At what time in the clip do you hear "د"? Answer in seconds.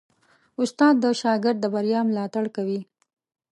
1.03-1.05, 1.61-1.65